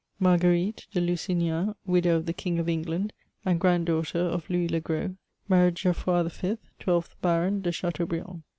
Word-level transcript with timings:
Marguerite 0.19 0.87
de 0.93 0.99
Lusignan, 0.99 1.75
widow 1.85 2.15
of 2.15 2.25
the 2.25 2.33
King 2.33 2.57
of 2.57 2.67
England 2.67 3.13
and 3.45 3.59
grand 3.59 3.85
daughter 3.85 4.17
of 4.17 4.49
Louis 4.49 4.67
le 4.67 4.79
Gros, 4.79 5.11
married 5.47 5.75
Geoffroy 5.75 6.23
V., 6.27 6.57
twelfth 6.79 7.15
Baron 7.21 7.61
de 7.61 7.71
Chateaubriand. 7.71 8.41